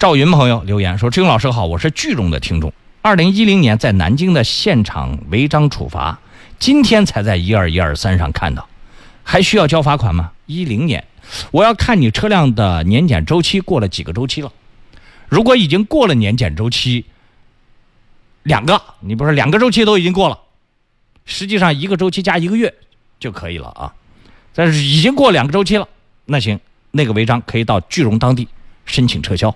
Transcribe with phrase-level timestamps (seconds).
[0.00, 2.72] 赵云朋友留言说志勇老师好我是句容的听众。
[3.02, 6.18] 二零一零年在南京的现场违章处罚
[6.58, 8.66] 今天才在一二一二三上看到。
[9.22, 10.32] 还需要交罚款吗？
[10.46, 11.06] 一零年。
[11.50, 14.50] 我要看你车辆的年检周期过了几个周期了。
[15.28, 17.04] 如果已经过了年检周期
[18.42, 20.38] 两个你不是两个周期都已经过了
[21.26, 22.72] 实际上一个周期加一个月
[23.18, 23.92] 就可以了啊。
[24.54, 25.86] 但是已经过两个周期了
[26.24, 26.58] 那行
[26.90, 28.48] 那个违章可以到句容当地
[28.86, 29.54] 申请撤销。